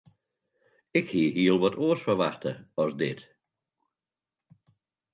[0.99, 2.51] Ik hie hiel wat oars ferwachte
[2.85, 3.21] as dit.